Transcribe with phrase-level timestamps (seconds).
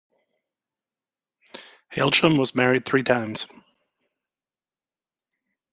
[1.93, 3.45] Hailsham was married three times.